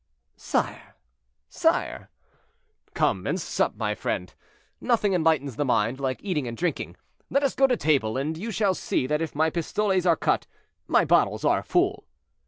[0.35, 0.95] "Sire,
[1.47, 2.09] sire!"
[2.95, 4.33] "Come and sup, my friend,
[4.79, 6.97] nothing enlightens the mind like eating and drinking.
[7.29, 10.47] Let us go to table, and you shall see that if my pistoles are cut,
[10.87, 12.07] my bottles are full."